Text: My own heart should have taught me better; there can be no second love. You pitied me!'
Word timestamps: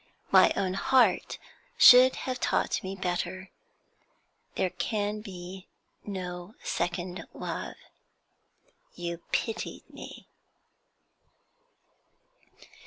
My 0.31 0.51
own 0.55 0.73
heart 0.73 1.37
should 1.77 2.15
have 2.25 2.39
taught 2.39 2.83
me 2.83 2.95
better; 2.95 3.51
there 4.55 4.71
can 4.71 5.21
be 5.23 5.67
no 6.03 6.55
second 6.63 7.27
love. 7.35 7.75
You 8.95 9.19
pitied 9.31 9.87
me!' 9.93 10.27